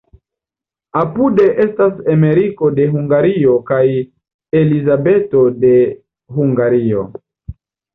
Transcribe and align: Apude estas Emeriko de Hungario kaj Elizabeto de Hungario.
Apude 1.01 1.45
estas 1.65 1.99
Emeriko 2.15 2.71
de 2.81 2.89
Hungario 2.97 3.61
kaj 3.71 3.85
Elizabeto 4.65 5.49
de 5.63 5.79
Hungario. 6.43 7.11